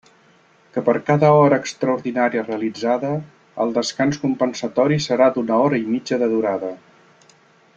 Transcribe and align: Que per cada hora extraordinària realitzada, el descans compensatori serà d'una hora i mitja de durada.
Que 0.75 0.81
per 0.85 0.93
cada 1.09 1.27
hora 1.41 1.59
extraordinària 1.63 2.43
realitzada, 2.47 3.11
el 3.65 3.75
descans 3.77 4.19
compensatori 4.25 4.99
serà 5.09 5.29
d'una 5.37 5.61
hora 5.67 5.83
i 5.83 5.87
mitja 5.93 6.23
de 6.25 6.31
durada. 6.33 6.73